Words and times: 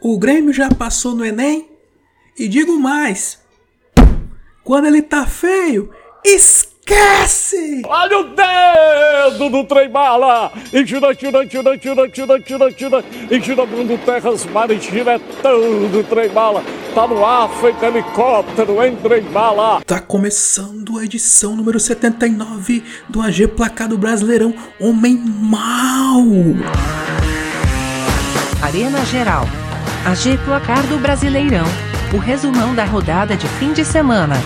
o 0.00 0.18
Grêmio 0.18 0.52
já 0.52 0.68
passou 0.68 1.14
no 1.14 1.24
Enem? 1.24 1.68
E 2.38 2.46
digo 2.46 2.78
mais: 2.78 3.38
quando 4.62 4.86
ele 4.86 5.02
tá 5.02 5.26
feio, 5.26 5.90
esquece! 6.24 7.82
Olha 7.84 8.18
o 8.18 8.24
dedo 8.34 9.50
do 9.50 9.64
trem 9.64 9.90
bala! 9.90 10.52
E 10.72 10.84
tira, 10.84 11.14
tira, 11.14 11.46
tira, 11.46 11.76
tira, 11.76 12.08
tira, 12.08 12.40
tira, 12.40 12.72
tira, 12.72 13.04
e 13.30 13.40
tira 13.40 13.66
Bruno 13.66 13.98
Terras 13.98 14.44
Mares 14.46 14.82
diretão 14.82 15.88
do 15.90 16.04
trem 16.04 16.28
bala. 16.28 16.62
Tá 16.94 17.06
no 17.06 17.24
ar, 17.24 17.48
feito 17.60 17.84
helicóptero, 17.84 18.82
em 18.84 18.94
trem 18.96 19.22
bala. 19.22 19.80
Tá 19.84 20.00
começando 20.00 20.98
a 20.98 21.04
edição 21.04 21.56
número 21.56 21.80
79 21.80 22.84
do 23.08 23.20
AG 23.20 23.48
Placado 23.48 23.98
Brasileirão 23.98 24.54
Homem 24.80 25.16
Mal. 25.16 26.22
Arena 28.62 29.04
Geral. 29.04 29.46
AG 30.04 30.38
Placar 30.44 30.86
do 30.86 30.98
Brasileirão. 30.98 31.66
O 32.14 32.18
resumão 32.18 32.74
da 32.74 32.84
rodada 32.84 33.36
de 33.36 33.46
fim 33.46 33.72
de 33.72 33.84
semana. 33.84 34.36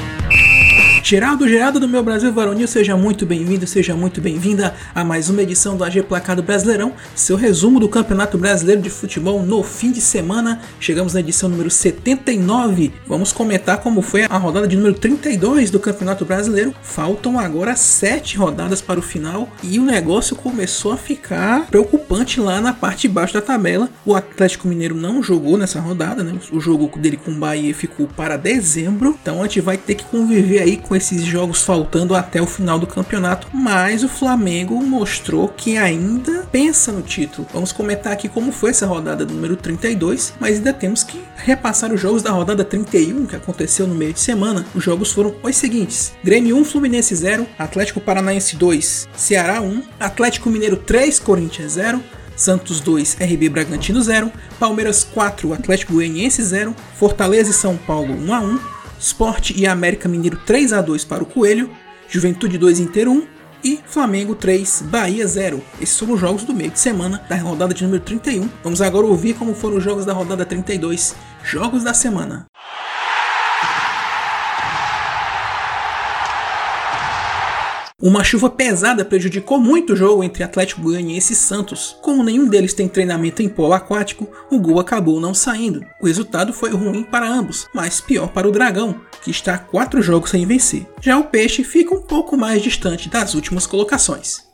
Geraldo, 1.04 1.48
Geraldo 1.48 1.80
do 1.80 1.88
meu 1.88 2.00
Brasil 2.00 2.32
Varonil, 2.32 2.68
seja 2.68 2.96
muito 2.96 3.26
bem-vindo, 3.26 3.66
seja 3.66 3.92
muito 3.92 4.20
bem-vinda 4.20 4.72
a 4.94 5.02
mais 5.02 5.28
uma 5.28 5.42
edição 5.42 5.76
do 5.76 5.82
AG 5.82 6.00
Placado 6.04 6.44
Brasileirão, 6.44 6.92
seu 7.12 7.36
resumo 7.36 7.80
do 7.80 7.88
Campeonato 7.88 8.38
Brasileiro 8.38 8.80
de 8.80 8.88
Futebol 8.88 9.42
no 9.42 9.64
fim 9.64 9.90
de 9.90 10.00
semana. 10.00 10.60
Chegamos 10.78 11.12
na 11.12 11.20
edição 11.20 11.48
número 11.48 11.68
79. 11.68 12.92
Vamos 13.04 13.32
comentar 13.32 13.78
como 13.78 14.00
foi 14.00 14.22
a 14.22 14.36
rodada 14.38 14.68
de 14.68 14.76
número 14.76 14.94
32 14.94 15.72
do 15.72 15.80
Campeonato 15.80 16.24
Brasileiro. 16.24 16.72
Faltam 16.82 17.36
agora 17.36 17.74
sete 17.74 18.36
rodadas 18.36 18.80
para 18.80 19.00
o 19.00 19.02
final 19.02 19.50
e 19.60 19.80
o 19.80 19.84
negócio 19.84 20.36
começou 20.36 20.92
a 20.92 20.96
ficar 20.96 21.66
preocupante 21.66 22.40
lá 22.40 22.60
na 22.60 22.72
parte 22.72 23.02
de 23.02 23.08
baixo 23.08 23.34
da 23.34 23.42
tabela. 23.42 23.90
O 24.06 24.14
Atlético 24.14 24.68
Mineiro 24.68 24.94
não 24.94 25.20
jogou 25.20 25.58
nessa 25.58 25.80
rodada, 25.80 26.22
né? 26.22 26.32
O 26.52 26.60
jogo 26.60 26.88
dele 26.96 27.16
com 27.16 27.32
o 27.32 27.34
Bahia 27.34 27.74
ficou 27.74 28.06
para 28.06 28.36
dezembro, 28.36 29.18
então 29.20 29.40
a 29.40 29.42
gente 29.46 29.60
vai 29.60 29.76
ter 29.76 29.96
que 29.96 30.04
conviver 30.04 30.60
aí 30.60 30.76
com 30.76 30.91
esses 30.94 31.24
jogos 31.24 31.62
faltando 31.62 32.14
até 32.14 32.40
o 32.40 32.46
final 32.46 32.78
do 32.78 32.86
campeonato, 32.86 33.46
mas 33.52 34.02
o 34.02 34.08
Flamengo 34.08 34.82
mostrou 34.82 35.48
que 35.48 35.76
ainda 35.76 36.46
pensa 36.50 36.92
no 36.92 37.02
título. 37.02 37.46
Vamos 37.52 37.72
comentar 37.72 38.12
aqui 38.12 38.28
como 38.28 38.52
foi 38.52 38.70
essa 38.70 38.86
rodada 38.86 39.24
número 39.24 39.56
32, 39.56 40.34
mas 40.38 40.56
ainda 40.56 40.72
temos 40.72 41.02
que 41.02 41.22
repassar 41.36 41.92
os 41.92 42.00
jogos 42.00 42.22
da 42.22 42.30
rodada 42.30 42.64
31 42.64 43.26
que 43.26 43.36
aconteceu 43.36 43.86
no 43.86 43.94
meio 43.94 44.12
de 44.12 44.20
semana. 44.20 44.64
Os 44.74 44.82
jogos 44.82 45.12
foram 45.12 45.34
os 45.42 45.56
seguintes: 45.56 46.12
Grêmio 46.22 46.56
1, 46.56 46.64
Fluminense 46.64 47.14
0, 47.14 47.46
Atlético 47.58 48.00
Paranaense 48.00 48.56
2, 48.56 49.08
Ceará 49.16 49.60
1, 49.60 49.82
Atlético 49.98 50.50
Mineiro 50.50 50.76
3, 50.76 51.18
Corinthians 51.18 51.72
0, 51.72 52.02
Santos 52.36 52.80
2, 52.80 53.18
RB 53.20 53.48
Bragantino 53.48 54.00
0, 54.02 54.32
Palmeiras 54.58 55.04
4, 55.04 55.52
Atlético 55.52 55.94
Goianiense 55.94 56.42
0, 56.42 56.74
Fortaleza 56.96 57.50
e 57.50 57.54
São 57.54 57.76
Paulo 57.76 58.14
1 58.14 58.34
a 58.34 58.40
1, 58.40 58.60
Sport 59.02 59.50
e 59.50 59.66
América 59.66 60.08
Mineiro 60.08 60.38
3 60.46 60.72
a 60.72 60.80
2 60.80 61.04
para 61.04 61.24
o 61.24 61.26
Coelho, 61.26 61.68
Juventude 62.08 62.56
2 62.56 62.78
Inter 62.78 63.08
1 63.08 63.26
e 63.64 63.80
Flamengo 63.84 64.34
3 64.36 64.84
Bahia 64.86 65.26
0. 65.26 65.60
Esses 65.80 65.98
foram 65.98 66.14
os 66.14 66.20
jogos 66.20 66.44
do 66.44 66.54
meio 66.54 66.70
de 66.70 66.78
semana 66.78 67.20
da 67.28 67.36
rodada 67.36 67.74
de 67.74 67.82
número 67.82 68.02
31. 68.02 68.48
Vamos 68.62 68.80
agora 68.80 69.06
ouvir 69.06 69.34
como 69.34 69.54
foram 69.54 69.78
os 69.78 69.84
jogos 69.84 70.06
da 70.06 70.12
rodada 70.12 70.46
32, 70.46 71.16
jogos 71.42 71.82
da 71.82 71.92
semana. 71.92 72.46
Uma 78.02 78.24
chuva 78.24 78.50
pesada 78.50 79.04
prejudicou 79.04 79.60
muito 79.60 79.92
o 79.92 79.96
jogo 79.96 80.24
entre 80.24 80.42
Atlético 80.42 80.80
Goianiense 80.82 81.34
e 81.34 81.36
Santos. 81.36 81.96
Como 82.02 82.24
nenhum 82.24 82.48
deles 82.48 82.74
tem 82.74 82.88
treinamento 82.88 83.42
em 83.42 83.48
polo 83.48 83.74
aquático, 83.74 84.28
o 84.50 84.58
gol 84.58 84.80
acabou 84.80 85.20
não 85.20 85.32
saindo. 85.32 85.86
O 86.00 86.06
resultado 86.06 86.52
foi 86.52 86.70
ruim 86.70 87.04
para 87.04 87.28
ambos, 87.28 87.68
mas 87.72 88.00
pior 88.00 88.26
para 88.32 88.48
o 88.48 88.50
Dragão, 88.50 89.00
que 89.22 89.30
está 89.30 89.56
quatro 89.56 90.02
jogos 90.02 90.30
sem 90.30 90.44
vencer. 90.44 90.84
Já 91.00 91.16
o 91.16 91.26
Peixe 91.26 91.62
fica 91.62 91.94
um 91.94 92.02
pouco 92.02 92.36
mais 92.36 92.60
distante 92.60 93.08
das 93.08 93.34
últimas 93.34 93.68
colocações. 93.68 94.51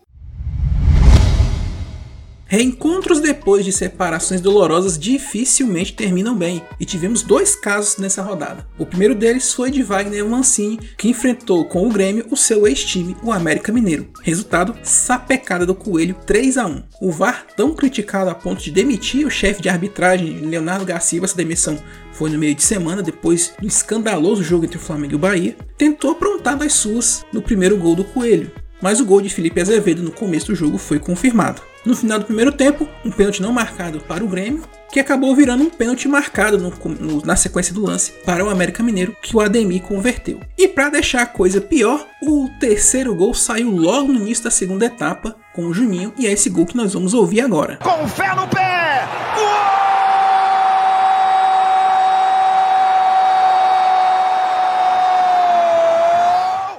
Reencontros 2.51 3.21
depois 3.21 3.63
de 3.63 3.71
separações 3.71 4.41
dolorosas 4.41 4.99
dificilmente 4.99 5.93
terminam 5.93 6.35
bem, 6.35 6.63
e 6.81 6.87
tivemos 6.87 7.23
dois 7.23 7.55
casos 7.55 7.99
nessa 7.99 8.23
rodada. 8.23 8.67
O 8.79 8.87
primeiro 8.87 9.15
deles 9.15 9.53
foi 9.53 9.71
de 9.71 9.83
Wagner 9.83 10.25
Mancini, 10.25 10.81
que 10.97 11.11
enfrentou 11.11 11.67
com 11.67 11.87
o 11.87 11.93
Grêmio 11.93 12.27
o 12.31 12.37
seu 12.39 12.67
ex-time, 12.67 13.15
o 13.23 13.31
América 13.31 13.71
Mineiro. 13.71 14.09
Resultado: 14.23 14.75
sapecada 14.83 15.67
do 15.67 15.75
Coelho 15.75 16.17
3 16.25 16.57
a 16.57 16.67
1. 16.67 16.83
O 17.03 17.13
VAR, 17.13 17.47
tão 17.55 17.75
criticado 17.75 18.31
a 18.31 18.35
ponto 18.35 18.63
de 18.63 18.71
demitir 18.71 19.27
o 19.27 19.31
chefe 19.31 19.61
de 19.61 19.69
arbitragem 19.69 20.41
Leonardo 20.41 20.87
Garcia, 20.87 21.21
essa 21.23 21.37
demissão 21.37 21.79
foi 22.15 22.31
no 22.31 22.39
meio 22.39 22.55
de 22.55 22.63
semana, 22.63 23.03
depois 23.03 23.53
do 23.61 23.69
escandaloso 23.69 24.43
jogo 24.43 24.65
entre 24.65 24.79
o 24.79 24.81
Flamengo 24.81 25.13
e 25.13 25.17
o 25.17 25.19
Bahia, 25.19 25.55
tentou 25.77 26.13
aprontar 26.13 26.57
das 26.57 26.73
suas 26.73 27.27
no 27.31 27.43
primeiro 27.43 27.77
gol 27.77 27.95
do 27.95 28.05
Coelho, 28.05 28.51
mas 28.81 29.01
o 29.01 29.05
gol 29.05 29.21
de 29.21 29.29
Felipe 29.29 29.61
Azevedo 29.61 30.03
no 30.03 30.11
começo 30.11 30.47
do 30.47 30.55
jogo 30.55 30.79
foi 30.79 30.99
confirmado. 30.99 31.61
No 31.85 31.97
final 31.97 32.19
do 32.19 32.25
primeiro 32.25 32.53
tempo, 32.53 32.89
um 33.05 33.11
pênalti 33.11 33.41
não 33.41 33.53
marcado 33.53 34.01
para 34.01 34.25
o 34.25 34.29
Grêmio, 34.29 34.65
que 34.91 35.01
acabou 35.01 35.35
virando 35.35 35.65
um 35.65 35.71
pênalti 35.71 36.09
marcado 36.09 36.59
no, 36.59 36.73
no, 36.95 37.25
na 37.25 37.37
sequência 37.37 37.75
do 37.75 37.85
lance 37.85 38.13
para 38.25 38.45
o 38.45 38.51
América 38.51 38.83
Mineiro, 38.83 39.17
que 39.23 39.37
o 39.37 39.41
Ademir 39.41 39.83
converteu. 39.83 40.41
E 40.57 40.67
para 40.67 40.91
deixar 40.91 41.23
a 41.23 41.27
coisa 41.27 41.61
pior, 41.61 42.07
o 42.23 42.49
terceiro 42.59 43.15
gol 43.15 43.35
saiu 43.35 43.71
logo 43.71 44.13
no 44.13 44.21
início 44.21 44.45
da 44.45 44.51
segunda 44.51 44.87
etapa 44.87 45.37
com 45.55 45.67
o 45.67 45.75
Juninho, 45.75 46.13
e 46.19 46.27
é 46.27 46.33
esse 46.33 46.49
gol 46.49 46.67
que 46.67 46.77
nós 46.77 46.95
vamos 46.95 47.15
ouvir 47.15 47.41
agora. 47.41 47.77
Com 47.83 48.07
fé 48.09 48.35
no 48.35 48.47
pé! 48.49 49.28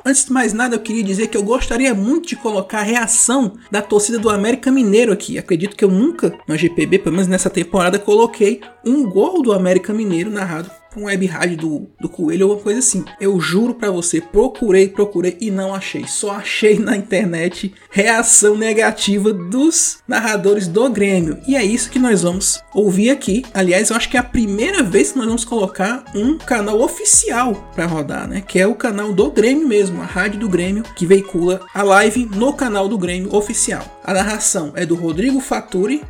Antes 0.09 0.25
de 0.25 0.33
mais 0.33 0.53
nada, 0.53 0.75
eu 0.75 0.79
queria 0.79 1.03
dizer 1.03 1.27
que 1.27 1.37
eu 1.37 1.43
gostaria 1.43 1.93
muito 1.93 2.29
de 2.29 2.35
colocar 2.35 2.79
a 2.79 2.83
reação 2.83 3.53
da 3.69 3.79
torcida 3.79 4.17
do 4.17 4.27
América 4.27 4.71
Mineiro 4.71 5.13
aqui. 5.13 5.37
Acredito 5.37 5.75
que 5.75 5.85
eu 5.85 5.91
nunca, 5.91 6.35
no 6.47 6.57
GPB, 6.57 6.97
pelo 6.97 7.15
menos 7.15 7.27
nessa 7.27 7.47
temporada, 7.47 7.99
coloquei 7.99 8.59
um 8.83 9.07
gol 9.07 9.43
do 9.43 9.53
América 9.53 9.93
Mineiro 9.93 10.31
narrado 10.31 10.71
um 10.99 11.05
web 11.05 11.25
rádio 11.25 11.57
do, 11.57 11.87
do 11.99 12.09
Coelho 12.09 12.47
ou 12.47 12.53
uma 12.55 12.61
coisa 12.61 12.79
assim. 12.79 13.05
Eu 13.19 13.39
juro 13.39 13.73
para 13.73 13.89
você, 13.89 14.19
procurei, 14.19 14.89
procurei 14.89 15.37
e 15.39 15.49
não 15.49 15.73
achei. 15.73 16.05
Só 16.07 16.31
achei 16.31 16.77
na 16.77 16.95
internet 16.95 17.73
reação 17.89 18.57
negativa 18.57 19.31
dos 19.31 19.99
narradores 20.07 20.67
do 20.67 20.89
Grêmio. 20.89 21.39
E 21.47 21.55
é 21.55 21.63
isso 21.63 21.89
que 21.89 21.99
nós 21.99 22.23
vamos 22.23 22.61
ouvir 22.73 23.09
aqui. 23.09 23.43
Aliás, 23.53 23.89
eu 23.89 23.95
acho 23.95 24.09
que 24.09 24.17
é 24.17 24.19
a 24.19 24.23
primeira 24.23 24.83
vez 24.83 25.11
que 25.11 25.17
nós 25.17 25.27
vamos 25.27 25.45
colocar 25.45 26.03
um 26.15 26.38
canal 26.38 26.81
oficial 26.81 27.53
para 27.73 27.85
rodar, 27.85 28.27
né? 28.27 28.43
Que 28.45 28.59
é 28.59 28.67
o 28.67 28.75
canal 28.75 29.13
do 29.13 29.31
Grêmio 29.31 29.67
mesmo, 29.67 30.01
a 30.01 30.05
rádio 30.05 30.39
do 30.39 30.49
Grêmio, 30.49 30.83
que 30.95 31.05
veicula 31.05 31.61
a 31.73 31.83
live 31.83 32.25
no 32.35 32.53
canal 32.53 32.88
do 32.88 32.97
Grêmio 32.97 33.33
oficial. 33.33 33.99
A 34.03 34.13
narração 34.13 34.73
é 34.75 34.85
do 34.85 34.95
Rodrigo 34.95 35.39
Faturi, 35.39 36.01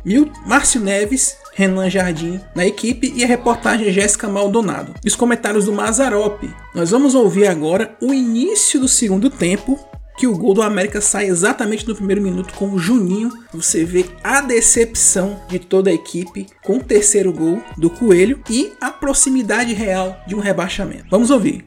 Márcio 0.46 0.80
Neves, 0.80 1.36
Renan 1.54 1.90
Jardim 1.90 2.40
na 2.54 2.66
equipe 2.66 3.12
e 3.14 3.24
a 3.24 3.26
reportagem 3.26 3.92
Jéssica 3.92 4.28
Maldonado. 4.28 4.94
E 5.04 5.08
os 5.08 5.16
comentários 5.16 5.66
do 5.66 5.72
Mazarop. 5.72 6.42
Nós 6.74 6.90
vamos 6.90 7.14
ouvir 7.14 7.46
agora 7.46 7.96
o 8.00 8.12
início 8.12 8.80
do 8.80 8.88
segundo 8.88 9.30
tempo, 9.30 9.78
que 10.16 10.26
o 10.26 10.36
gol 10.36 10.52
do 10.52 10.62
América 10.62 11.00
sai 11.00 11.26
exatamente 11.26 11.88
no 11.88 11.94
primeiro 11.94 12.20
minuto 12.20 12.52
com 12.54 12.70
o 12.70 12.78
Juninho. 12.78 13.30
Você 13.54 13.84
vê 13.84 14.04
a 14.22 14.42
decepção 14.42 15.40
de 15.48 15.58
toda 15.58 15.88
a 15.90 15.94
equipe 15.94 16.46
com 16.62 16.76
o 16.76 16.84
terceiro 16.84 17.32
gol 17.32 17.62
do 17.78 17.88
Coelho 17.88 18.42
e 18.50 18.72
a 18.80 18.90
proximidade 18.90 19.72
real 19.72 20.20
de 20.26 20.34
um 20.34 20.40
rebaixamento. 20.40 21.06
Vamos 21.10 21.30
ouvir. 21.30 21.64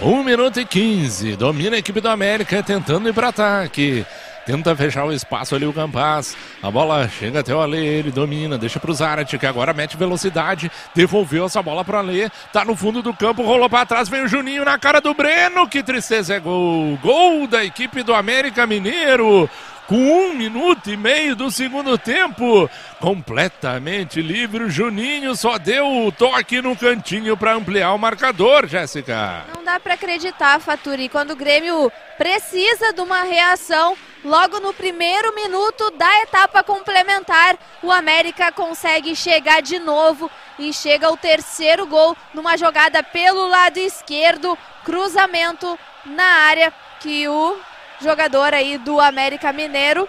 1 0.00 0.22
minuto 0.22 0.60
e 0.60 0.64
15. 0.64 1.36
Domina 1.36 1.74
a 1.74 1.78
equipe 1.78 2.00
do 2.00 2.08
América 2.08 2.62
tentando 2.62 3.08
ir 3.08 3.12
para 3.12 3.28
ataque. 3.28 4.06
Tenta 4.46 4.76
fechar 4.76 5.04
o 5.04 5.12
espaço 5.12 5.56
ali 5.56 5.66
o 5.66 5.72
Campas. 5.72 6.36
A 6.62 6.70
bola 6.70 7.08
chega 7.08 7.40
até 7.40 7.52
o 7.52 7.60
Ale, 7.60 7.84
ele 7.84 8.12
domina, 8.12 8.56
deixa 8.56 8.78
pro 8.78 8.94
Zarat, 8.94 9.36
que 9.36 9.44
agora 9.44 9.74
mete 9.74 9.96
velocidade. 9.96 10.70
Devolveu 10.94 11.46
essa 11.46 11.60
bola 11.60 11.84
pro 11.84 11.98
Ale. 11.98 12.30
Tá 12.52 12.64
no 12.64 12.76
fundo 12.76 13.02
do 13.02 13.12
campo, 13.12 13.42
rolou 13.42 13.68
para 13.68 13.84
trás, 13.84 14.08
vem 14.08 14.22
o 14.22 14.28
Juninho 14.28 14.64
na 14.64 14.78
cara 14.78 15.00
do 15.00 15.12
Breno. 15.12 15.68
Que 15.68 15.82
tristeza 15.82 16.36
é 16.36 16.38
gol. 16.38 16.96
Gol 17.02 17.48
da 17.48 17.64
equipe 17.64 18.04
do 18.04 18.14
América 18.14 18.64
Mineiro. 18.68 19.50
com 19.86 19.96
um 19.96 20.34
minuto 20.34 20.90
e 20.90 20.96
meio 20.96 21.34
do 21.36 21.50
segundo 21.50 21.96
tempo. 21.96 22.68
Completamente 23.00 24.20
livre, 24.20 24.64
o 24.64 24.70
Juninho 24.70 25.34
só 25.36 25.58
deu 25.58 26.06
o 26.06 26.12
toque 26.12 26.60
no 26.60 26.76
cantinho 26.76 27.36
para 27.36 27.54
ampliar 27.54 27.92
o 27.92 27.98
marcador, 27.98 28.66
Jéssica. 28.66 29.44
Não 29.54 29.64
dá 29.64 29.78
para 29.78 29.94
acreditar, 29.94 30.60
Faturi, 30.60 31.08
quando 31.08 31.32
o 31.32 31.36
Grêmio 31.36 31.90
precisa 32.18 32.92
de 32.92 33.00
uma 33.00 33.22
reação. 33.22 33.96
Logo 34.26 34.58
no 34.58 34.74
primeiro 34.74 35.32
minuto 35.36 35.88
da 35.92 36.22
etapa 36.22 36.60
complementar, 36.64 37.56
o 37.80 37.92
América 37.92 38.50
consegue 38.50 39.14
chegar 39.14 39.62
de 39.62 39.78
novo 39.78 40.28
e 40.58 40.72
chega 40.72 41.06
ao 41.06 41.16
terceiro 41.16 41.86
gol 41.86 42.16
numa 42.34 42.56
jogada 42.56 43.04
pelo 43.04 43.46
lado 43.46 43.78
esquerdo, 43.78 44.58
cruzamento 44.82 45.78
na 46.04 46.24
área 46.24 46.74
que 46.98 47.28
o 47.28 47.56
jogador 48.00 48.52
aí 48.52 48.78
do 48.78 49.00
América 49.00 49.52
Mineiro, 49.52 50.08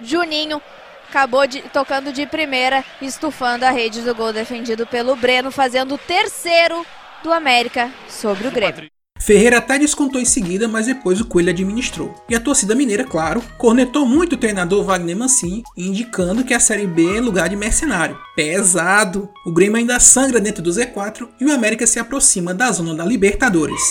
Juninho, 0.00 0.60
acabou 1.08 1.46
de, 1.46 1.62
tocando 1.62 2.12
de 2.12 2.26
primeira, 2.26 2.84
estufando 3.00 3.64
a 3.64 3.70
rede 3.70 4.02
do 4.02 4.16
gol 4.16 4.32
defendido 4.32 4.84
pelo 4.84 5.14
Breno, 5.14 5.52
fazendo 5.52 5.94
o 5.94 5.98
terceiro 5.98 6.84
do 7.22 7.32
América 7.32 7.88
sobre 8.08 8.48
o 8.48 8.50
Grêmio. 8.50 8.97
Ferreira 9.20 9.58
até 9.58 9.78
descontou 9.78 10.20
em 10.20 10.24
seguida, 10.24 10.68
mas 10.68 10.86
depois 10.86 11.20
o 11.20 11.24
Coelho 11.24 11.50
administrou. 11.50 12.14
E 12.28 12.34
a 12.34 12.40
torcida 12.40 12.74
mineira, 12.74 13.04
claro, 13.04 13.42
cornetou 13.58 14.06
muito 14.06 14.34
o 14.34 14.36
treinador 14.38 14.84
Wagner 14.84 15.16
Mancini, 15.16 15.64
indicando 15.76 16.44
que 16.44 16.54
a 16.54 16.60
Série 16.60 16.86
B 16.86 17.16
é 17.16 17.20
lugar 17.20 17.48
de 17.48 17.56
mercenário. 17.56 18.16
Pesado! 18.36 19.28
O 19.44 19.52
Grêmio 19.52 19.76
ainda 19.76 19.98
sangra 19.98 20.40
dentro 20.40 20.62
do 20.62 20.70
Z4 20.70 21.28
e 21.40 21.44
o 21.44 21.52
América 21.52 21.86
se 21.86 21.98
aproxima 21.98 22.54
da 22.54 22.70
zona 22.70 22.94
da 22.94 23.04
Libertadores. 23.04 23.82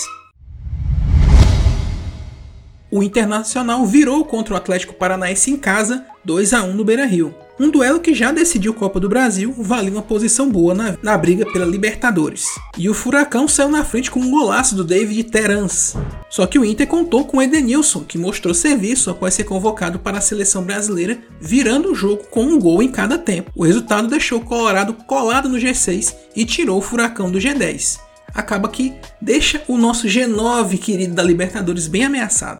O 2.89 3.03
Internacional 3.03 3.85
virou 3.85 4.23
contra 4.23 4.53
o 4.53 4.57
Atlético 4.57 4.93
Paranaense 4.93 5.51
em 5.51 5.57
casa, 5.57 6.05
2 6.27 6.53
a 6.53 6.61
1 6.61 6.73
no 6.73 6.83
Beira-Rio. 6.83 7.33
Um 7.57 7.71
duelo 7.71 8.01
que 8.01 8.13
já 8.13 8.33
decidiu 8.33 8.73
Copa 8.73 8.99
do 8.99 9.07
Brasil, 9.07 9.55
valia 9.57 9.89
uma 9.89 10.01
posição 10.01 10.49
boa 10.49 10.75
na, 10.75 10.97
na, 11.01 11.17
briga 11.17 11.45
pela 11.53 11.65
Libertadores. 11.65 12.45
E 12.77 12.89
o 12.89 12.93
Furacão 12.93 13.47
saiu 13.47 13.69
na 13.69 13.85
frente 13.85 14.11
com 14.11 14.19
um 14.19 14.29
golaço 14.29 14.75
do 14.75 14.83
David 14.83 15.23
Terans. 15.31 15.95
Só 16.29 16.45
que 16.45 16.59
o 16.59 16.65
Inter 16.65 16.85
contou 16.85 17.23
com 17.23 17.41
Edenilson, 17.41 18.01
que 18.01 18.17
mostrou 18.17 18.53
serviço 18.53 19.09
após 19.09 19.35
ser 19.35 19.45
convocado 19.45 19.99
para 19.99 20.17
a 20.17 20.21
seleção 20.21 20.63
brasileira, 20.63 21.17
virando 21.39 21.93
o 21.93 21.95
jogo 21.95 22.25
com 22.29 22.43
um 22.43 22.59
gol 22.59 22.83
em 22.83 22.91
cada 22.91 23.17
tempo. 23.17 23.49
O 23.55 23.63
resultado 23.63 24.09
deixou 24.09 24.39
o 24.39 24.45
Colorado 24.45 24.93
colado 24.93 25.47
no 25.47 25.57
G6 25.57 26.13
e 26.35 26.45
tirou 26.45 26.79
o 26.79 26.81
Furacão 26.81 27.31
do 27.31 27.39
G10. 27.39 27.99
Acaba 28.33 28.67
que 28.67 28.93
deixa 29.21 29.63
o 29.65 29.77
nosso 29.77 30.07
G9 30.07 30.77
querido 30.77 31.15
da 31.15 31.23
Libertadores 31.23 31.87
bem 31.87 32.03
ameaçado. 32.03 32.57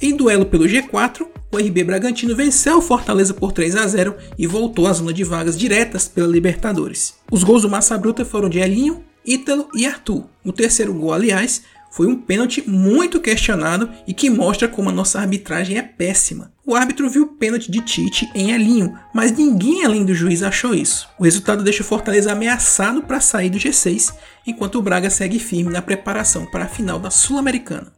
Em 0.00 0.14
duelo 0.14 0.44
pelo 0.44 0.66
G4, 0.66 1.26
o 1.50 1.56
RB 1.56 1.82
Bragantino 1.84 2.36
venceu 2.36 2.78
o 2.78 2.82
Fortaleza 2.82 3.32
por 3.32 3.50
3 3.50 3.76
a 3.76 3.86
0 3.86 4.14
e 4.38 4.46
voltou 4.46 4.86
à 4.86 4.92
zona 4.92 5.12
de 5.12 5.24
vagas 5.24 5.56
diretas 5.56 6.06
pela 6.06 6.28
Libertadores. 6.28 7.14
Os 7.30 7.42
gols 7.42 7.62
do 7.62 7.70
Massa 7.70 7.96
Bruta 7.96 8.22
foram 8.22 8.50
de 8.50 8.58
Elinho, 8.58 9.02
Ítalo 9.24 9.68
e 9.74 9.86
Arthur. 9.86 10.24
O 10.44 10.52
terceiro 10.52 10.92
gol, 10.92 11.14
aliás, 11.14 11.62
foi 11.90 12.06
um 12.06 12.14
pênalti 12.14 12.62
muito 12.68 13.18
questionado 13.18 13.88
e 14.06 14.12
que 14.12 14.28
mostra 14.28 14.68
como 14.68 14.90
a 14.90 14.92
nossa 14.92 15.18
arbitragem 15.18 15.78
é 15.78 15.82
péssima. 15.82 16.52
O 16.66 16.74
árbitro 16.74 17.08
viu 17.08 17.22
o 17.22 17.28
pênalti 17.28 17.70
de 17.70 17.80
Tite 17.80 18.28
em 18.34 18.50
Elinho, 18.50 18.94
mas 19.14 19.32
ninguém 19.32 19.82
além 19.82 20.04
do 20.04 20.14
juiz 20.14 20.42
achou 20.42 20.74
isso. 20.74 21.08
O 21.18 21.24
resultado 21.24 21.64
deixa 21.64 21.82
o 21.82 21.86
Fortaleza 21.86 22.30
ameaçado 22.30 23.02
para 23.02 23.18
sair 23.18 23.48
do 23.48 23.56
G6, 23.56 24.12
enquanto 24.46 24.74
o 24.74 24.82
Braga 24.82 25.08
segue 25.08 25.38
firme 25.38 25.72
na 25.72 25.80
preparação 25.80 26.44
para 26.44 26.64
a 26.64 26.68
final 26.68 26.98
da 26.98 27.10
Sul-Americana. 27.10 27.95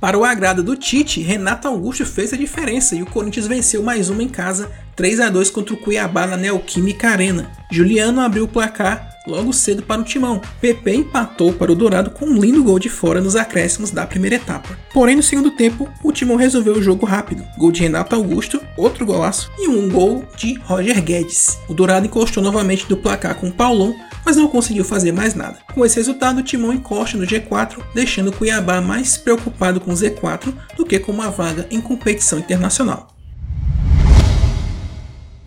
Para 0.00 0.16
o 0.16 0.24
agrado 0.24 0.62
do 0.62 0.74
Tite, 0.74 1.20
Renato 1.20 1.68
Augusto 1.68 2.06
fez 2.06 2.32
a 2.32 2.36
diferença 2.36 2.96
e 2.96 3.02
o 3.02 3.06
Corinthians 3.06 3.46
venceu 3.46 3.82
mais 3.82 4.08
uma 4.08 4.22
em 4.22 4.28
casa, 4.28 4.72
3 4.96 5.20
a 5.20 5.28
2 5.28 5.50
contra 5.50 5.74
o 5.74 5.76
Cuiabá 5.76 6.26
na 6.26 6.38
Neoquímica 6.38 7.10
Arena. 7.10 7.50
Juliano 7.70 8.22
abriu 8.22 8.44
o 8.44 8.48
placar 8.48 9.09
logo 9.30 9.52
cedo 9.52 9.82
para 9.82 10.00
o 10.00 10.04
Timão. 10.04 10.40
PP 10.60 10.94
empatou 10.94 11.52
para 11.52 11.72
o 11.72 11.74
Dourado 11.74 12.10
com 12.10 12.26
um 12.26 12.38
lindo 12.38 12.62
gol 12.62 12.78
de 12.78 12.88
fora 12.88 13.20
nos 13.20 13.36
acréscimos 13.36 13.90
da 13.90 14.06
primeira 14.06 14.36
etapa. 14.36 14.76
Porém, 14.92 15.16
no 15.16 15.22
segundo 15.22 15.52
tempo, 15.52 15.88
o 16.02 16.12
Timão 16.12 16.36
resolveu 16.36 16.74
o 16.74 16.82
jogo 16.82 17.06
rápido. 17.06 17.44
Gol 17.56 17.70
de 17.70 17.82
Renato 17.82 18.16
Augusto, 18.16 18.60
outro 18.76 19.06
golaço 19.06 19.50
e 19.58 19.68
um 19.68 19.88
gol 19.88 20.24
de 20.36 20.54
Roger 20.64 21.00
Guedes. 21.02 21.58
O 21.68 21.74
Dourado 21.74 22.06
encostou 22.06 22.42
novamente 22.42 22.86
do 22.86 22.96
placar 22.96 23.36
com 23.36 23.48
o 23.48 23.52
Paulão, 23.52 23.94
mas 24.24 24.36
não 24.36 24.48
conseguiu 24.48 24.84
fazer 24.84 25.12
mais 25.12 25.34
nada. 25.34 25.58
Com 25.72 25.84
esse 25.84 25.96
resultado, 25.96 26.38
o 26.38 26.42
Timão 26.42 26.72
encosta 26.72 27.16
no 27.16 27.26
G4, 27.26 27.78
deixando 27.94 28.28
o 28.28 28.32
Cuiabá 28.32 28.80
mais 28.80 29.16
preocupado 29.16 29.80
com 29.80 29.92
o 29.92 29.94
Z4 29.94 30.52
do 30.76 30.84
que 30.84 30.98
com 30.98 31.12
uma 31.12 31.30
vaga 31.30 31.66
em 31.70 31.80
competição 31.80 32.38
internacional. 32.38 33.19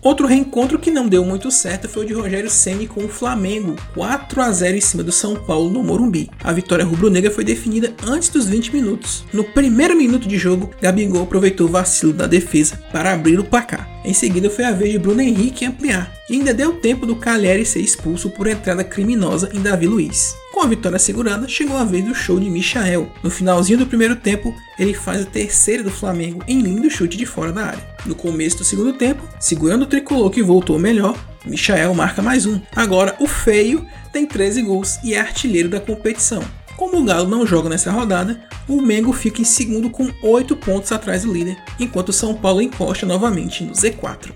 Outro 0.03 0.27
reencontro 0.27 0.77
que 0.77 0.91
não 0.91 1.07
deu 1.07 1.23
muito 1.23 1.49
certo 1.49 1.87
foi 1.87 2.03
o 2.03 2.05
de 2.05 2.13
Rogério 2.13 2.49
Ceni 2.49 2.87
com 2.87 3.05
o 3.05 3.07
Flamengo, 3.07 3.77
4 3.93 4.41
a 4.41 4.51
0 4.51 4.75
em 4.75 4.81
cima 4.81 5.01
do 5.01 5.13
São 5.13 5.33
Paulo 5.33 5.69
no 5.69 5.81
Morumbi. 5.81 6.29
A 6.43 6.51
vitória 6.51 6.83
rubro-negra 6.83 7.31
foi 7.31 7.45
definida 7.45 7.93
antes 8.05 8.27
dos 8.27 8.49
20 8.49 8.73
minutos. 8.73 9.23
No 9.31 9.45
primeiro 9.45 9.95
minuto 9.95 10.27
de 10.27 10.37
jogo, 10.37 10.71
Gabigol 10.81 11.23
aproveitou 11.23 11.67
o 11.67 11.71
vacilo 11.71 12.11
da 12.11 12.27
defesa 12.27 12.77
para 12.91 13.13
abrir 13.13 13.39
o 13.39 13.45
placar. 13.45 13.89
Em 14.03 14.13
seguida 14.13 14.49
foi 14.49 14.65
a 14.65 14.73
vez 14.73 14.91
de 14.91 14.99
Bruno 14.99 15.21
Henrique 15.21 15.65
ampliar, 15.65 16.13
e 16.29 16.33
ainda 16.33 16.53
deu 16.53 16.73
tempo 16.73 17.05
do 17.05 17.15
Cagliari 17.15 17.65
ser 17.65 17.79
expulso 17.79 18.29
por 18.29 18.47
entrada 18.47 18.83
criminosa 18.83 19.49
em 19.53 19.61
Davi 19.61 19.87
Luiz. 19.87 20.35
A 20.63 20.65
vitória 20.65 20.95
assegurada, 20.95 21.45
chegou 21.45 21.75
a 21.75 21.83
vez 21.83 22.05
do 22.05 22.15
show 22.15 22.39
de 22.39 22.49
Michael. 22.49 23.11
No 23.21 23.29
finalzinho 23.29 23.79
do 23.79 23.85
primeiro 23.85 24.15
tempo, 24.15 24.55
ele 24.79 24.93
faz 24.93 25.21
a 25.21 25.25
terceira 25.25 25.83
do 25.83 25.91
Flamengo 25.91 26.41
em 26.47 26.61
lindo 26.61 26.89
chute 26.89 27.17
de 27.17 27.25
fora 27.25 27.51
da 27.51 27.65
área. 27.65 27.87
No 28.05 28.15
começo 28.15 28.59
do 28.59 28.63
segundo 28.63 28.93
tempo, 28.93 29.27
segurando 29.41 29.81
o 29.81 29.85
tricolor 29.85 30.31
que 30.31 30.41
voltou 30.41 30.79
melhor, 30.79 31.17
Michael 31.45 31.93
marca 31.93 32.21
mais 32.21 32.45
um. 32.45 32.61
Agora, 32.73 33.13
o 33.19 33.27
feio 33.27 33.85
tem 34.13 34.25
13 34.25 34.61
gols 34.61 34.99
e 35.03 35.13
é 35.13 35.19
artilheiro 35.19 35.67
da 35.67 35.81
competição. 35.81 36.41
Como 36.77 36.97
o 36.97 37.03
Galo 37.03 37.29
não 37.29 37.45
joga 37.45 37.67
nessa 37.67 37.91
rodada, 37.91 38.41
o 38.65 38.81
Mengo 38.81 39.11
fica 39.11 39.41
em 39.41 39.45
segundo 39.45 39.89
com 39.89 40.09
8 40.23 40.55
pontos 40.55 40.93
atrás 40.93 41.23
do 41.23 41.33
líder, 41.33 41.57
enquanto 41.77 42.07
o 42.07 42.13
São 42.13 42.33
Paulo 42.33 42.61
encosta 42.61 43.05
novamente 43.05 43.65
no 43.65 43.73
Z4. 43.73 44.31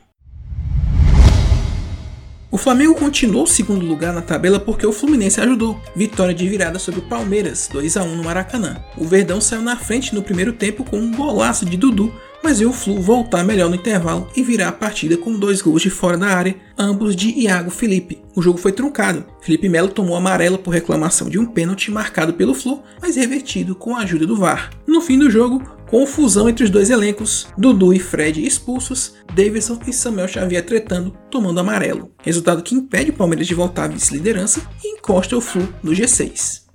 O 2.50 2.58
Flamengo 2.58 2.96
continuou 2.96 3.46
segundo 3.46 3.86
lugar 3.86 4.14
na 4.14 4.22
tabela 4.22 4.58
porque 4.58 4.88
o 4.88 4.94
Fluminense 4.94 5.42
ajudou. 5.42 5.82
Vitória 5.94 6.34
de 6.34 6.48
virada 6.48 6.80
sobre 6.80 7.02
o 7.02 7.04
Palmeiras, 7.04 7.68
2 7.70 7.98
a 7.98 8.04
1 8.04 8.16
no 8.16 8.24
Maracanã. 8.24 8.78
O 8.98 9.04
Verdão 9.04 9.42
saiu 9.42 9.62
na 9.62 9.76
frente 9.76 10.16
no 10.16 10.24
primeiro 10.24 10.54
tempo 10.54 10.86
com 10.86 10.98
um 10.98 11.12
golaço 11.12 11.66
de 11.66 11.76
Dudu 11.76 12.14
mas 12.44 12.60
viu 12.60 12.70
o 12.70 12.74
Flu 12.74 13.02
voltar 13.02 13.44
melhor 13.44 13.70
no 13.70 13.76
intervalo 13.76 14.30
e 14.36 14.44
virar 14.44 14.70
a 14.70 14.72
partida 14.72 15.18
com 15.18 15.38
dois 15.38 15.62
gols 15.62 15.82
de 15.82 15.90
fora 15.90 16.18
da 16.18 16.28
área, 16.28 16.56
ambos 16.78 17.16
de 17.16 17.30
Iago 17.30 17.70
Felipe. 17.70 18.22
O 18.36 18.42
jogo 18.42 18.58
foi 18.58 18.72
truncado. 18.72 19.26
Felipe 19.42 19.68
Melo 19.68 19.90
tomou 19.90 20.16
amarelo 20.16 20.58
por 20.58 20.72
reclamação 20.72 21.30
de 21.30 21.40
um 21.40 21.46
pênalti 21.46 21.92
marcado 21.92 22.34
pelo 22.34 22.54
Flu, 22.54 22.84
mas 23.02 23.16
revertido 23.16 23.76
com 23.76 23.96
a 23.96 24.02
ajuda 24.02 24.26
do 24.26 24.36
VAR. 24.36 24.72
No 24.86 25.02
fim 25.02 25.18
do 25.18 25.30
jogo, 25.30 25.64
confusão 25.90 26.48
entre 26.48 26.64
os 26.64 26.70
dois 26.70 26.90
elencos, 26.90 27.48
Dudu 27.58 27.94
e 27.94 28.00
Fred 28.00 28.46
expulsos, 28.46 29.16
Davidson 29.34 29.80
e 29.88 29.94
Samuel 29.94 30.28
Xavier 30.28 30.66
tretando, 30.66 31.12
tomando 31.32 31.60
amarelo. 31.60 32.12
Resultado 32.24 32.64
que 32.64 32.76
impede 32.76 33.12
o 33.12 33.14
Palmeiras 33.14 33.48
de 33.48 33.56
voltar 33.56 33.86
à 33.86 33.88
vice-liderança 33.88 34.62
e 34.84 34.98
encosta 34.98 35.36
o 35.36 35.42
Flu 35.42 35.68
no 35.82 35.92
G6 35.92 36.67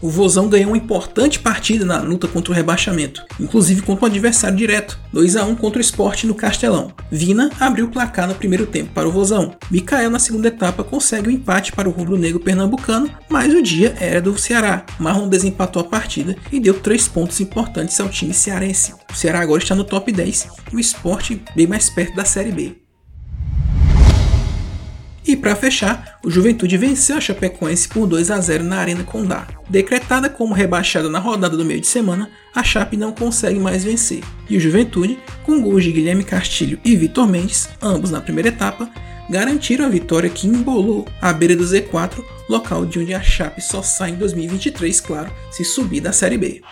o 0.00 0.08
Vozão 0.08 0.48
ganhou 0.48 0.70
uma 0.70 0.76
importante 0.76 1.38
partida 1.38 1.84
na 1.84 2.00
luta 2.00 2.28
contra 2.28 2.52
o 2.52 2.54
rebaixamento, 2.54 3.24
inclusive 3.40 3.82
contra 3.82 4.04
um 4.04 4.08
adversário 4.08 4.56
direto, 4.56 4.98
2 5.12 5.36
a 5.36 5.44
1 5.44 5.56
contra 5.56 5.78
o 5.78 5.82
Sport 5.82 6.24
no 6.24 6.34
Castelão. 6.34 6.92
Vina 7.10 7.50
abriu 7.58 7.86
o 7.86 7.90
placar 7.90 8.28
no 8.28 8.34
primeiro 8.34 8.66
tempo 8.66 8.92
para 8.92 9.08
o 9.08 9.12
Vozão. 9.12 9.54
Mikael 9.70 10.10
na 10.10 10.18
segunda 10.18 10.48
etapa 10.48 10.84
consegue 10.84 11.28
o 11.28 11.30
um 11.30 11.34
empate 11.34 11.72
para 11.72 11.88
o 11.88 11.92
rubro-negro 11.92 12.40
pernambucano, 12.40 13.10
mas 13.28 13.52
o 13.52 13.62
dia 13.62 13.94
era 13.98 14.20
do 14.20 14.38
Ceará. 14.38 14.84
Marrom 14.98 15.28
desempatou 15.28 15.82
a 15.82 15.84
partida 15.84 16.36
e 16.52 16.60
deu 16.60 16.74
três 16.74 17.08
pontos 17.08 17.40
importantes 17.40 17.98
ao 18.00 18.08
time 18.08 18.34
cearense. 18.34 18.94
O 19.10 19.14
Ceará 19.14 19.40
agora 19.40 19.62
está 19.62 19.74
no 19.74 19.84
top 19.84 20.12
10 20.12 20.48
e 20.72 20.76
o 20.76 20.80
Sport 20.80 21.38
bem 21.54 21.66
mais 21.66 21.88
perto 21.90 22.14
da 22.14 22.24
Série 22.24 22.52
B. 22.52 22.85
E 25.26 25.34
para 25.34 25.56
fechar, 25.56 26.18
o 26.22 26.30
Juventude 26.30 26.76
venceu 26.76 27.16
a 27.16 27.20
Chapecoense 27.20 27.88
por 27.88 28.06
2 28.06 28.30
a 28.30 28.40
0 28.40 28.62
na 28.62 28.78
Arena 28.78 29.02
Condá. 29.02 29.48
Decretada 29.68 30.28
como 30.28 30.54
rebaixada 30.54 31.10
na 31.10 31.18
rodada 31.18 31.56
do 31.56 31.64
meio 31.64 31.80
de 31.80 31.88
semana, 31.88 32.30
a 32.54 32.62
Chape 32.62 32.96
não 32.96 33.10
consegue 33.10 33.58
mais 33.58 33.82
vencer. 33.82 34.22
E 34.48 34.56
o 34.56 34.60
Juventude, 34.60 35.18
com 35.42 35.60
gols 35.60 35.82
de 35.82 35.90
Guilherme 35.90 36.22
Castilho 36.22 36.78
e 36.84 36.94
Vitor 36.94 37.26
Mendes, 37.26 37.68
ambos 37.82 38.12
na 38.12 38.20
primeira 38.20 38.50
etapa, 38.50 38.88
garantiram 39.28 39.86
a 39.86 39.88
vitória 39.88 40.30
que 40.30 40.46
embolou 40.46 41.08
a 41.20 41.32
beira 41.32 41.56
do 41.56 41.64
Z4, 41.64 42.22
local 42.48 42.86
de 42.86 43.00
onde 43.00 43.12
a 43.12 43.20
Chape 43.20 43.60
só 43.60 43.82
sai 43.82 44.10
em 44.10 44.14
2023, 44.14 45.00
claro, 45.00 45.32
se 45.50 45.64
subir 45.64 46.00
da 46.00 46.12
Série 46.12 46.38
B. 46.38 46.62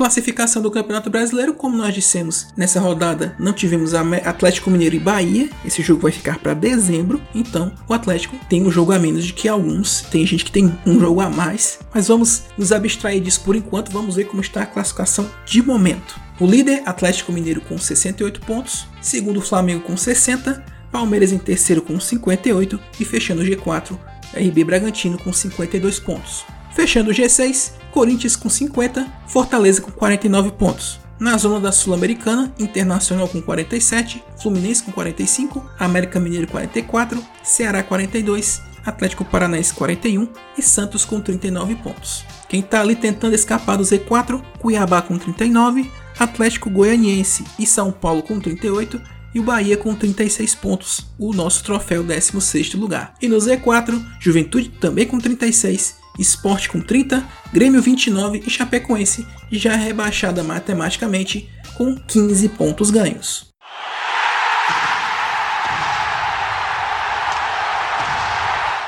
classificação 0.00 0.62
do 0.62 0.70
Campeonato 0.70 1.10
Brasileiro, 1.10 1.52
como 1.52 1.76
nós 1.76 1.92
dissemos, 1.92 2.46
nessa 2.56 2.80
rodada 2.80 3.36
não 3.38 3.52
tivemos 3.52 3.92
Atlético 3.92 4.70
Mineiro 4.70 4.96
e 4.96 4.98
Bahia. 4.98 5.50
Esse 5.62 5.82
jogo 5.82 6.00
vai 6.00 6.10
ficar 6.10 6.38
para 6.38 6.54
dezembro, 6.54 7.20
então 7.34 7.70
o 7.86 7.92
Atlético 7.92 8.34
tem 8.48 8.66
um 8.66 8.70
jogo 8.70 8.92
a 8.92 8.98
menos 8.98 9.26
de 9.26 9.34
que 9.34 9.46
alguns. 9.46 10.00
Tem 10.00 10.24
gente 10.24 10.46
que 10.46 10.50
tem 10.50 10.74
um 10.86 10.98
jogo 10.98 11.20
a 11.20 11.28
mais, 11.28 11.80
mas 11.92 12.08
vamos 12.08 12.44
nos 12.56 12.72
abstrair 12.72 13.20
disso 13.20 13.42
por 13.42 13.54
enquanto. 13.54 13.92
Vamos 13.92 14.16
ver 14.16 14.24
como 14.24 14.40
está 14.40 14.62
a 14.62 14.66
classificação 14.66 15.30
de 15.44 15.62
momento. 15.62 16.18
O 16.40 16.46
líder 16.46 16.82
Atlético 16.86 17.30
Mineiro 17.30 17.60
com 17.60 17.76
68 17.76 18.40
pontos, 18.40 18.86
segundo 19.02 19.42
Flamengo 19.42 19.82
com 19.82 19.98
60, 19.98 20.64
Palmeiras 20.90 21.30
em 21.30 21.38
terceiro 21.38 21.82
com 21.82 22.00
58 22.00 22.80
e 22.98 23.04
fechando 23.04 23.42
o 23.42 23.44
G4 23.44 23.98
RB 24.32 24.64
Bragantino 24.64 25.18
com 25.18 25.30
52 25.30 26.00
pontos. 26.00 26.46
Fechando 26.74 27.10
o 27.10 27.14
G6, 27.14 27.72
Corinthians 27.92 28.36
com 28.36 28.48
50, 28.48 29.06
Fortaleza 29.26 29.80
com 29.80 29.90
49 29.90 30.52
pontos. 30.52 31.00
Na 31.18 31.36
zona 31.36 31.60
da 31.60 31.70
Sul-Americana, 31.70 32.52
Internacional 32.58 33.28
com 33.28 33.42
47, 33.42 34.24
Fluminense 34.40 34.82
com 34.82 34.90
45, 34.90 35.64
América 35.78 36.18
Mineiro 36.18 36.46
44, 36.46 37.22
Ceará 37.42 37.82
42, 37.82 38.62
Atlético 38.86 39.24
Paranaense 39.24 39.74
41 39.74 40.26
e 40.56 40.62
Santos 40.62 41.04
com 41.04 41.20
39 41.20 41.74
pontos. 41.76 42.24
Quem 42.48 42.60
está 42.60 42.80
ali 42.80 42.96
tentando 42.96 43.34
escapar 43.34 43.76
do 43.76 43.84
Z4, 43.84 44.42
Cuiabá 44.58 45.02
com 45.02 45.18
39, 45.18 45.90
Atlético 46.18 46.70
Goianiense 46.70 47.44
e 47.58 47.66
São 47.66 47.92
Paulo 47.92 48.22
com 48.22 48.40
38 48.40 48.98
e 49.34 49.40
o 49.40 49.42
Bahia 49.42 49.76
com 49.76 49.94
36 49.94 50.54
pontos, 50.54 51.06
o 51.18 51.32
nosso 51.32 51.62
troféu 51.62 52.02
16º 52.02 52.78
lugar. 52.78 53.14
E 53.20 53.28
no 53.28 53.36
Z4, 53.36 54.02
Juventude 54.18 54.70
também 54.70 55.06
com 55.06 55.18
36, 55.18 55.99
Esporte 56.20 56.68
com 56.68 56.80
30, 56.80 57.26
Grêmio 57.52 57.80
29 57.80 58.42
e 58.46 58.50
Chapecoense 58.50 59.26
já 59.50 59.74
rebaixada 59.74 60.44
matematicamente 60.44 61.48
com 61.76 61.96
15 61.96 62.50
pontos 62.50 62.90
ganhos. 62.90 63.48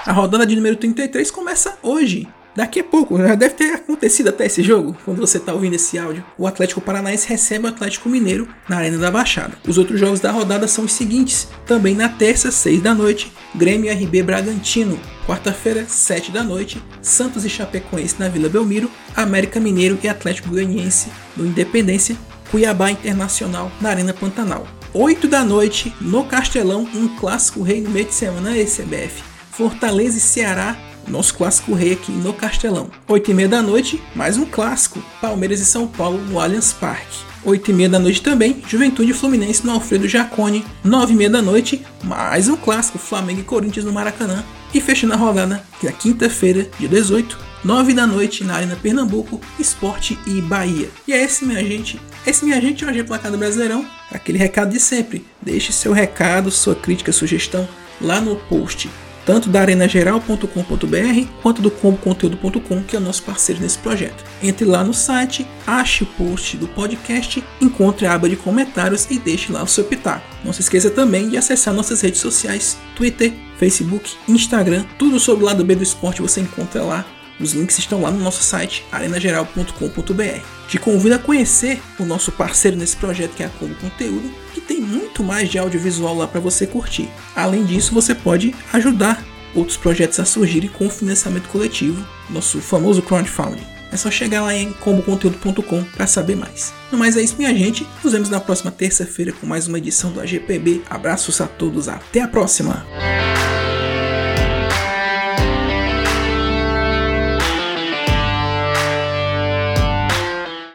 A 0.05 0.13
rodada 0.13 0.45
de 0.45 0.57
número 0.57 0.77
33 0.77 1.31
começa 1.31 1.79
hoje, 1.83 2.29
Daqui 2.55 2.81
a 2.81 2.85
pouco, 2.85 3.17
já 3.17 3.35
deve 3.35 3.55
ter 3.55 3.73
acontecido 3.73 4.29
até 4.29 4.45
esse 4.45 4.63
jogo, 4.63 4.95
quando 5.07 5.21
você 5.21 5.39
está 5.39 5.55
ouvindo 5.55 5.75
esse 5.75 5.99
áudio. 5.99 6.23
O 6.37 6.47
Atlético 6.47 6.83
Paranaense 6.83 7.27
recebe 7.27 7.65
o 7.65 7.69
Atlético 7.69 8.11
Mineiro 8.11 8.47
na 8.69 8.77
Arena 8.77 8.99
da 8.99 9.11
Baixada. 9.11 9.57
Os 9.67 9.79
outros 9.79 9.99
jogos 9.99 10.21
da 10.21 10.31
rodada 10.31 10.69
são 10.69 10.85
os 10.85 10.93
seguintes: 10.93 11.49
também 11.67 11.95
na 11.95 12.11
terça, 12.11 12.51
6 12.51 12.83
da 12.83 12.95
noite, 12.95 13.33
Grêmio 13.55 13.91
RB 13.91 14.23
Bragantino. 14.23 15.01
Quarta-feira, 15.27 15.87
7 15.89 16.31
da 16.31 16.43
noite, 16.43 16.83
Santos 17.01 17.45
e 17.45 17.49
Chapecoense 17.49 18.17
na 18.19 18.29
Vila 18.29 18.49
Belmiro, 18.49 18.91
América 19.17 19.59
Mineiro 19.59 19.99
e 20.03 20.09
Atlético 20.09 20.51
Goianiense 20.51 21.11
no 21.37 21.47
Independência, 21.47 22.17
Cuiabá 22.51 22.91
Internacional 22.91 23.73
na 23.81 23.89
Arena 23.89 24.13
Pantanal. 24.13 24.67
8 24.93 25.27
da 25.27 25.43
noite, 25.43 25.95
no 26.03 26.25
Castelão, 26.25 26.87
um 26.95 27.09
clássico 27.17 27.63
rei 27.63 27.81
no 27.81 27.89
meio 27.89 28.05
de 28.05 28.15
semana 28.15 28.59
ECBF. 28.59 29.23
Fortaleza 29.53 30.19
e 30.19 30.21
Ceará 30.21 30.77
nosso 31.09 31.35
clássico 31.35 31.75
rei 31.75 31.93
aqui 31.93 32.13
no 32.13 32.33
Castelão. 32.33 32.91
8 33.09 33.31
e 33.31 33.35
meia 33.35 33.49
da 33.49 33.63
noite, 33.63 34.03
mais 34.15 34.37
um 34.37 34.45
clássico, 34.45 35.03
Palmeiras 35.21 35.61
e 35.61 35.65
São 35.65 35.87
Paulo 35.87 36.19
no 36.19 36.39
Allianz 36.39 36.73
Parque. 36.73 37.33
8 37.45 37.71
e 37.71 37.75
meia 37.75 37.89
da 37.89 37.99
noite 37.99 38.23
também, 38.23 38.63
Juventude 38.67 39.13
Fluminense 39.13 39.67
no 39.67 39.73
Alfredo 39.73 40.09
Jacone. 40.09 40.65
9 40.85 41.13
e 41.13 41.17
meia 41.17 41.31
da 41.31 41.43
noite, 41.43 41.85
mais 42.05 42.49
um 42.49 42.57
clássico, 42.57 42.99
Flamengo 42.99 43.41
e 43.41 43.45
Corinthians 43.45 43.85
no 43.85 43.93
Maracanã. 43.93 44.45
E 44.73 44.81
fechando 44.81 45.13
a 45.13 45.17
rodada, 45.17 45.63
na 45.83 45.93
quinta-feira, 45.93 46.69
dia 46.79 46.89
18, 46.89 47.39
9 47.65 47.93
da 47.93 48.07
noite, 48.07 48.45
na 48.45 48.55
Arena 48.55 48.77
Pernambuco, 48.81 49.41
Esporte 49.59 50.19
e 50.27 50.41
Bahia. 50.41 50.89
E 51.07 51.13
é 51.13 51.23
esse, 51.23 51.45
minha 51.45 51.63
gente. 51.65 52.01
Esse, 52.27 52.45
minha 52.45 52.61
gente, 52.61 52.85
é 52.85 52.87
o 52.87 52.91
AG 52.91 53.05
Placado 53.05 53.37
Brasileirão. 53.37 53.85
Aquele 54.11 54.39
recado 54.39 54.71
de 54.71 54.81
sempre. 54.81 55.27
Deixe 55.41 55.73
seu 55.73 55.93
recado, 55.93 56.51
sua 56.51 56.75
crítica, 56.75 57.13
sugestão 57.13 57.69
lá 58.01 58.21
no 58.21 58.37
post 58.37 58.89
tanto 59.25 59.49
da 59.49 59.61
arenageral.com.br 59.61 61.27
quanto 61.43 61.63
do 61.63 61.71
comboconteúdo.com, 61.71 62.83
que 62.83 62.97
é 62.97 62.99
o 62.99 63.03
nosso 63.03 63.23
parceiro 63.23 63.61
nesse 63.61 63.79
projeto. 63.79 64.25
Entre 64.43 64.65
lá 64.65 64.83
no 64.85 64.93
site, 64.93 65.47
ache 65.67 66.05
o 66.05 66.07
post 66.07 66.57
do 66.57 66.69
podcast, 66.69 67.43
encontre 67.61 68.07
a 68.07 68.15
aba 68.15 68.29
de 68.29 68.37
comentários 68.37 69.07
e 69.11 69.19
deixe 69.19 69.53
lá 69.53 69.63
o 69.63 69.69
seu 69.69 69.85
pitaco. 69.85 70.27
Não 70.45 70.53
se 70.53 70.61
esqueça 70.61 70.91
também 70.91 71.29
de 71.29 71.37
acessar 71.37 71.73
nossas 71.73 72.01
redes 72.01 72.21
sociais, 72.21 72.77
Twitter, 72.97 73.33
Facebook, 73.59 74.15
Instagram, 74.29 74.85
tudo 74.99 75.21
sobre 75.21 75.45
o 75.45 75.47
lado 75.47 75.65
B 75.65 75.77
do 75.77 75.83
esporte 75.83 76.23
você 76.23 76.41
encontra 76.41 76.83
lá. 76.83 77.07
Os 77.41 77.53
links 77.53 77.79
estão 77.79 78.03
lá 78.03 78.11
no 78.11 78.19
nosso 78.19 78.43
site 78.43 78.85
arenageral.com.br. 78.93 80.47
Te 80.69 80.79
convido 80.79 81.15
a 81.15 81.19
conhecer 81.19 81.81
o 81.99 82.05
nosso 82.05 82.33
parceiro 82.33 82.77
nesse 82.77 82.97
projeto 82.97 83.35
que 83.35 83.43
é 83.43 83.47
a 83.47 83.51
Combo 83.51 83.75
Conteúdo, 83.77 84.33
que 84.55 84.61
tem 84.61 84.81
muito 84.81 85.23
mais 85.23 85.49
de 85.49 85.59
audiovisual 85.59 86.17
lá 86.17 86.27
para 86.27 86.41
você 86.41 86.67
curtir. 86.67 87.09
Além 87.35 87.65
disso, 87.65 87.93
você 87.93 88.15
pode 88.15 88.55
ajudar 88.73 89.25
outros 89.55 89.77
projetos 89.77 90.19
a 90.19 90.25
surgirem 90.25 90.69
com 90.69 90.89
financiamento 90.89 91.49
coletivo, 91.49 92.05
nosso 92.31 92.61
famoso 92.61 93.03
crowdfunding. 93.03 93.73
É 93.93 93.97
só 93.97 94.11
chegar 94.11 94.41
lá 94.41 94.55
em 94.55 94.73
comboconteúdo.com 94.73 95.85
para 95.85 96.07
saber 96.07 96.35
mais. 96.35 96.73
No 96.91 96.97
mais 96.97 97.15
é 97.15 97.23
isso, 97.23 97.37
minha 97.37 97.55
gente. 97.55 97.87
Nos 98.03 98.15
vemos 98.15 98.31
na 98.31 98.41
próxima 98.41 98.71
terça-feira 98.71 99.33
com 99.33 99.47
mais 99.47 99.69
uma 99.69 99.77
edição 99.77 100.11
do 100.11 100.21
AGPB. 100.21 100.83
Abraços 100.89 101.43
a 101.43 101.47
todos, 101.47 101.89
até 101.89 102.23
a 102.23 102.29
próxima! 102.29 102.87